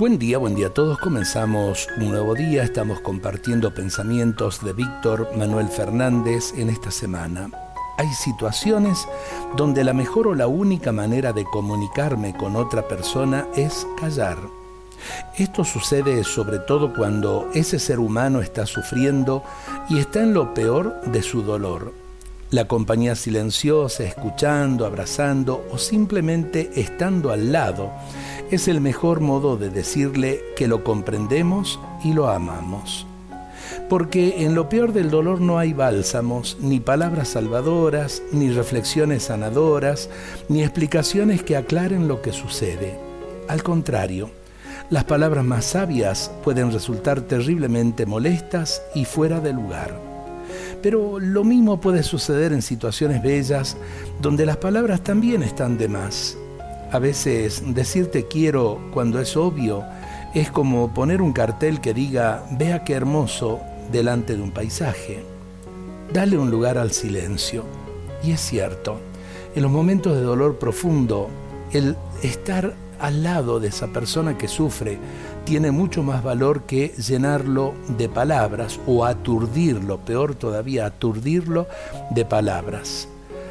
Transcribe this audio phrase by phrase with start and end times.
[0.00, 0.98] Buen día, buen día a todos.
[0.98, 2.62] Comenzamos un nuevo día.
[2.62, 7.50] Estamos compartiendo pensamientos de Víctor Manuel Fernández en esta semana.
[7.98, 9.06] Hay situaciones
[9.58, 14.38] donde la mejor o la única manera de comunicarme con otra persona es callar.
[15.36, 19.44] Esto sucede sobre todo cuando ese ser humano está sufriendo
[19.90, 21.92] y está en lo peor de su dolor.
[22.52, 27.92] La compañía silenciosa, escuchando, abrazando o simplemente estando al lado
[28.50, 33.06] es el mejor modo de decirle que lo comprendemos y lo amamos.
[33.88, 40.10] Porque en lo peor del dolor no hay bálsamos, ni palabras salvadoras, ni reflexiones sanadoras,
[40.48, 42.98] ni explicaciones que aclaren lo que sucede.
[43.46, 44.30] Al contrario,
[44.90, 49.96] las palabras más sabias pueden resultar terriblemente molestas y fuera de lugar.
[50.82, 53.76] Pero lo mismo puede suceder en situaciones bellas
[54.20, 56.36] donde las palabras también están de más
[56.92, 59.84] a veces decirte quiero cuando es obvio
[60.34, 63.60] es como poner un cartel que diga vea qué hermoso
[63.90, 65.24] delante de un paisaje.
[66.12, 67.64] Dale un lugar al silencio.
[68.22, 69.00] Y es cierto,
[69.54, 71.28] en los momentos de dolor profundo,
[71.72, 74.98] el estar al lado de esa persona que sufre
[75.44, 81.66] tiene mucho más valor que llenarlo de palabras o aturdirlo, peor todavía, aturdirlo
[82.10, 83.08] de palabras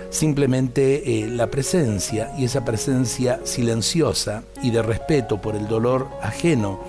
[0.09, 6.79] simplemente eh, la presencia y esa presencia silenciosa y de respeto por el dolor ajeno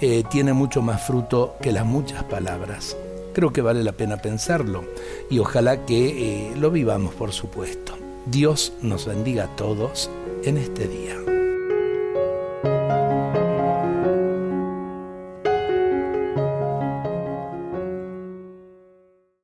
[0.00, 2.96] eh, tiene mucho más fruto que las muchas palabras.
[3.34, 4.84] Creo que vale la pena pensarlo
[5.30, 7.96] y ojalá que eh, lo vivamos, por supuesto.
[8.26, 10.10] Dios nos bendiga a todos
[10.44, 11.29] en este día.